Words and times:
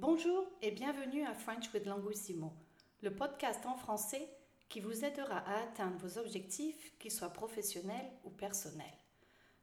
Bonjour 0.00 0.46
et 0.62 0.70
bienvenue 0.70 1.26
à 1.26 1.34
French 1.34 1.74
with 1.74 1.84
Languissimo, 1.84 2.54
le 3.02 3.14
podcast 3.14 3.66
en 3.66 3.76
français 3.76 4.30
qui 4.70 4.80
vous 4.80 5.04
aidera 5.04 5.40
à 5.40 5.62
atteindre 5.64 5.98
vos 5.98 6.16
objectifs, 6.16 6.96
qu'ils 6.98 7.10
soient 7.10 7.34
professionnels 7.34 8.10
ou 8.24 8.30
personnels. 8.30 8.86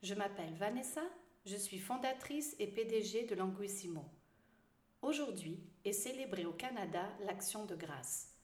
Je 0.03 0.13
m'appelle 0.13 0.53
Vanessa, 0.53 1.01
je 1.47 1.55
suis 1.55 1.79
fondatrice 1.79 2.55
et 2.59 2.67
PDG 2.67 3.25
de 3.25 3.33
Languissimo. 3.33 4.05
Aujourd'hui 5.01 5.59
est 5.85 5.91
célébrée 5.91 6.45
au 6.45 6.53
Canada 6.53 7.09
l'Action 7.25 7.65
de 7.65 7.75
grâce. 7.75 8.35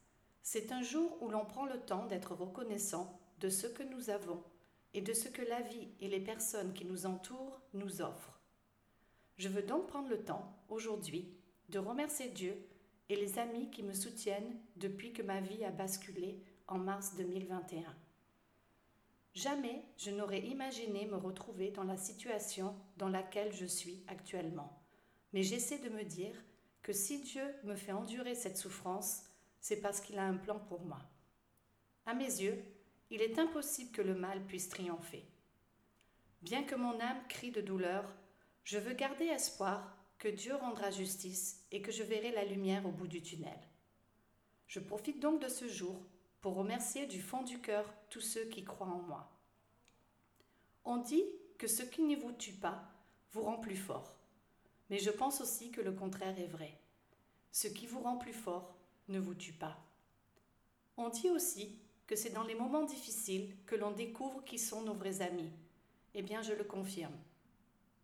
C'est 0.42 0.72
un 0.72 0.82
jour 0.82 1.22
où 1.22 1.30
l'on 1.30 1.46
prend 1.46 1.68
le 1.68 1.80
temps 1.80 2.08
d'être 2.08 2.34
reconnaissant 2.34 3.20
de 3.38 3.50
ce 3.50 3.68
que 3.68 3.84
nous 3.84 4.10
avons 4.10 4.44
et 4.96 5.02
de 5.02 5.14
ce 5.14 5.30
que 5.30 5.44
la 5.44 5.62
vie 5.62 5.90
et 6.00 6.08
les 6.08 6.22
personnes 6.22 6.74
qui 6.74 6.86
nous 6.86 7.06
entourent 7.06 7.62
nous 7.76 8.02
offrent. 8.02 8.42
Je 9.38 9.48
veux 9.48 9.62
donc 9.62 9.86
prendre 9.86 10.10
le 10.10 10.24
temps, 10.24 10.58
aujourd'hui, 10.70 11.38
de 11.74 11.80
remercier 11.80 12.30
Dieu 12.30 12.56
et 13.10 13.16
les 13.16 13.40
amis 13.40 13.72
qui 13.72 13.82
me 13.82 13.94
soutiennent 13.94 14.60
depuis 14.76 15.12
que 15.12 15.24
ma 15.24 15.42
vie 15.42 15.66
a 15.66 15.72
basculé 15.72 16.40
en 16.68 16.78
mars 16.78 17.16
2021. 17.18 17.84
Jamais 19.34 19.84
je 19.98 20.12
n'aurais 20.12 20.42
imaginé 20.42 21.08
me 21.08 21.16
retrouver 21.16 21.72
dans 21.72 21.84
la 21.84 21.98
situation 21.98 22.76
dans 22.98 23.10
laquelle 23.10 23.52
je 23.52 23.66
suis 23.66 24.04
actuellement. 24.08 24.84
Mais 25.34 25.42
j'essaie 25.42 25.80
de 25.80 25.90
me 25.90 26.04
dire 26.04 26.36
que 26.84 26.94
si 26.94 27.24
Dieu 27.24 27.44
me 27.64 27.76
fait 27.76 27.92
endurer 27.92 28.36
cette 28.36 28.58
souffrance, 28.58 29.24
c'est 29.60 29.82
parce 29.82 30.00
qu'il 30.00 30.20
a 30.20 30.28
un 30.28 30.38
plan 30.38 30.60
pour 30.60 30.82
moi. 30.82 31.02
À 32.06 32.14
mes 32.14 32.26
yeux, 32.26 32.64
il 33.10 33.24
est 33.24 33.40
impossible 33.40 33.92
que 33.92 34.04
le 34.04 34.14
mal 34.14 34.46
puisse 34.46 34.70
triompher. 34.70 35.26
Bien 36.44 36.66
que 36.66 36.76
mon 36.76 37.00
âme 37.00 37.24
crie 37.30 37.52
de 37.52 37.62
douleur, 37.62 38.14
je 38.64 38.78
veux 38.78 38.94
garder 38.94 39.26
espoir 39.26 39.98
que 40.24 40.30
Dieu 40.30 40.56
rendra 40.56 40.90
justice 40.90 41.66
et 41.74 41.82
que 41.82 41.92
je 41.92 42.02
verrai 42.02 42.32
la 42.32 42.46
lumière 42.46 42.86
au 42.86 42.92
bout 42.92 43.08
du 43.08 43.22
tunnel. 43.22 43.60
Je 44.68 44.80
profite 44.80 45.20
donc 45.20 45.42
de 45.42 45.50
ce 45.50 45.68
jour 45.68 46.00
pour 46.40 46.56
remercier 46.56 47.08
du 47.08 47.22
fond 47.22 47.44
du 47.44 47.60
cœur 47.60 47.94
tous 48.10 48.22
ceux 48.22 48.46
qui 48.46 48.64
croient 48.64 48.88
en 48.88 49.02
moi. 49.02 49.30
On 50.86 50.96
dit 50.96 51.26
que 51.58 51.68
ce 51.68 51.84
qui 51.84 52.04
ne 52.04 52.16
vous 52.16 52.32
tue 52.32 52.54
pas 52.54 52.90
vous 53.34 53.42
rend 53.42 53.58
plus 53.58 53.76
fort, 53.76 54.16
mais 54.90 54.98
je 54.98 55.10
pense 55.10 55.42
aussi 55.42 55.72
que 55.72 55.82
le 55.82 55.92
contraire 55.92 56.40
est 56.40 56.48
vrai. 56.48 56.80
Ce 57.52 57.68
qui 57.68 57.86
vous 57.86 58.00
rend 58.00 58.16
plus 58.16 58.32
fort 58.32 58.78
ne 59.10 59.20
vous 59.20 59.36
tue 59.36 59.52
pas. 59.52 59.78
On 60.96 61.10
dit 61.10 61.32
aussi 61.32 61.78
que 62.08 62.16
c'est 62.16 62.30
dans 62.30 62.44
les 62.44 62.56
moments 62.56 62.86
difficiles 62.86 63.58
que 63.66 63.76
l'on 63.76 63.92
découvre 63.92 64.42
qui 64.46 64.58
sont 64.58 64.84
nos 64.84 64.94
vrais 64.94 65.22
amis. 65.22 65.52
Eh 66.14 66.22
bien, 66.22 66.42
je 66.42 66.54
le 66.54 66.64
confirme. 66.64 67.18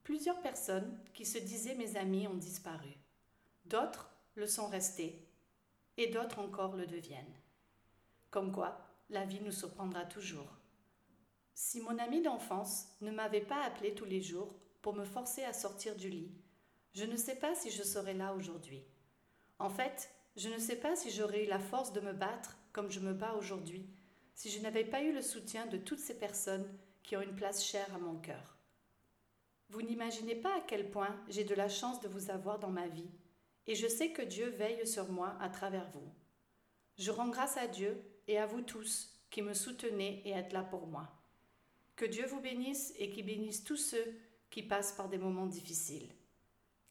Plusieurs 0.09 0.41
personnes 0.41 0.97
qui 1.13 1.23
se 1.23 1.37
disaient 1.37 1.75
mes 1.75 1.95
amis 1.95 2.27
ont 2.27 2.33
disparu. 2.33 2.89
D'autres 3.65 4.09
le 4.33 4.47
sont 4.47 4.65
restés 4.65 5.23
et 5.97 6.07
d'autres 6.07 6.39
encore 6.39 6.75
le 6.75 6.87
deviennent. 6.87 7.39
Comme 8.31 8.51
quoi, 8.51 8.79
la 9.11 9.25
vie 9.25 9.39
nous 9.41 9.51
surprendra 9.51 10.05
toujours. 10.05 10.57
Si 11.53 11.79
mon 11.79 11.99
ami 11.99 12.23
d'enfance 12.23 12.87
ne 13.01 13.11
m'avait 13.11 13.39
pas 13.45 13.61
appelé 13.61 13.93
tous 13.93 14.05
les 14.05 14.23
jours 14.23 14.55
pour 14.81 14.95
me 14.95 15.05
forcer 15.05 15.43
à 15.43 15.53
sortir 15.53 15.95
du 15.95 16.09
lit, 16.09 16.33
je 16.95 17.05
ne 17.05 17.15
sais 17.15 17.35
pas 17.35 17.53
si 17.53 17.69
je 17.69 17.83
serais 17.83 18.15
là 18.15 18.33
aujourd'hui. 18.33 18.83
En 19.59 19.69
fait, 19.69 20.09
je 20.35 20.49
ne 20.49 20.57
sais 20.57 20.77
pas 20.77 20.95
si 20.95 21.11
j'aurais 21.11 21.45
eu 21.45 21.47
la 21.47 21.59
force 21.59 21.93
de 21.93 22.01
me 22.01 22.13
battre 22.13 22.57
comme 22.73 22.89
je 22.89 22.99
me 22.99 23.13
bats 23.13 23.35
aujourd'hui, 23.35 23.87
si 24.33 24.49
je 24.49 24.59
n'avais 24.59 24.85
pas 24.85 25.03
eu 25.03 25.13
le 25.13 25.21
soutien 25.21 25.67
de 25.67 25.77
toutes 25.77 25.99
ces 25.99 26.17
personnes 26.17 26.67
qui 27.03 27.15
ont 27.15 27.21
une 27.21 27.35
place 27.35 27.63
chère 27.63 27.93
à 27.93 27.99
mon 27.99 28.15
cœur. 28.15 28.58
Vous 29.69 29.81
n'imaginez 29.81 30.35
pas 30.35 30.55
à 30.57 30.61
quel 30.61 30.89
point 30.89 31.15
j'ai 31.27 31.43
de 31.43 31.55
la 31.55 31.69
chance 31.69 31.99
de 31.99 32.07
vous 32.07 32.31
avoir 32.31 32.59
dans 32.59 32.71
ma 32.71 32.87
vie, 32.87 33.09
et 33.67 33.75
je 33.75 33.87
sais 33.87 34.11
que 34.11 34.23
Dieu 34.23 34.49
veille 34.49 34.87
sur 34.87 35.11
moi 35.11 35.37
à 35.39 35.49
travers 35.49 35.89
vous. 35.91 36.11
Je 36.97 37.11
rends 37.11 37.29
grâce 37.29 37.55
à 37.55 37.67
Dieu 37.67 38.01
et 38.27 38.37
à 38.37 38.47
vous 38.47 38.61
tous 38.61 39.15
qui 39.29 39.41
me 39.41 39.53
soutenez 39.53 40.27
et 40.27 40.31
êtes 40.31 40.53
là 40.53 40.63
pour 40.63 40.87
moi. 40.87 41.07
Que 41.95 42.05
Dieu 42.05 42.25
vous 42.25 42.39
bénisse 42.39 42.93
et 42.97 43.09
qu'il 43.09 43.25
bénisse 43.25 43.63
tous 43.63 43.77
ceux 43.77 44.19
qui 44.49 44.63
passent 44.63 44.93
par 44.93 45.07
des 45.07 45.17
moments 45.17 45.45
difficiles. 45.45 46.09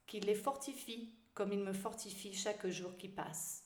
Qu'il 0.07 0.25
les 0.25 0.35
fortifie 0.35 1.15
comme 1.35 1.53
il 1.53 1.61
me 1.61 1.73
fortifie 1.73 2.33
chaque 2.33 2.67
jour 2.69 2.97
qui 2.97 3.09
passe. 3.09 3.65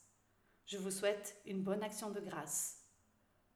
Je 0.65 0.77
vous 0.77 0.91
souhaite 0.91 1.39
une 1.45 1.61
bonne 1.61 1.83
action 1.83 2.09
de 2.09 2.19
grâce. 2.19 2.87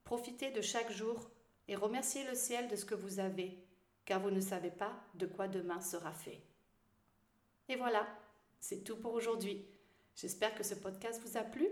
Profitez 0.03 0.51
de 0.51 0.61
chaque 0.61 0.91
jour 0.91 1.29
et 1.67 1.75
remerciez 1.75 2.23
le 2.25 2.35
ciel 2.35 2.67
de 2.67 2.75
ce 2.75 2.85
que 2.85 2.95
vous 2.95 3.19
avez, 3.19 3.66
car 4.07 4.21
vous 4.21 4.31
ne 4.31 4.39
savez 4.39 4.71
pas 4.71 4.93
de 5.15 5.25
quoi 5.27 5.49
demain 5.49 5.81
sera 5.81 6.13
fait. 6.13 6.41
Et 7.67 7.75
voilà, 7.75 8.07
c'est 8.57 8.83
tout 8.83 8.95
pour 8.95 9.13
aujourd'hui. 9.13 9.67
J'espère 10.15 10.55
que 10.55 10.63
ce 10.63 10.75
podcast 10.75 11.21
vous 11.21 11.37
a 11.37 11.43
plu. 11.43 11.67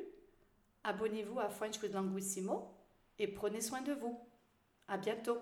Abonnez-vous 0.84 1.40
à 1.40 1.50
French 1.50 1.82
with 1.82 1.94
Languissimo 1.94 2.76
et 3.20 3.30
prenez 3.30 3.62
soin 3.62 3.82
de 3.82 3.94
vous. 3.94 4.20
À 4.90 4.98
bientôt. 4.98 5.38